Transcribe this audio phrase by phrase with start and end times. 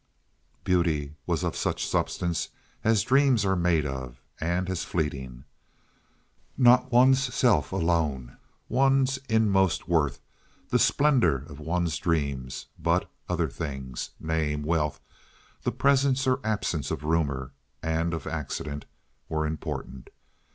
[0.63, 2.49] Beauty was of such substance
[2.83, 5.43] as dreams are made of, and as fleeting.
[6.57, 10.19] Not one's self alone—one's inmost worth,
[10.69, 14.99] the splendor of one's dreams—but other things—name, wealth,
[15.61, 17.51] the presence or absence of rumor,
[17.83, 20.09] and of accident—were important.